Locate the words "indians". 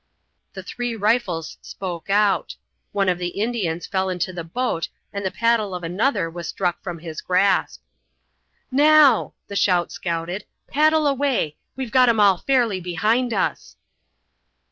3.39-3.85